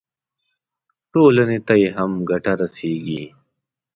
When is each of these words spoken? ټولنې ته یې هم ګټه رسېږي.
ټولنې 1.11 1.59
ته 1.67 1.73
یې 1.81 1.89
هم 1.97 2.11
ګټه 2.29 2.53
رسېږي. 2.61 3.23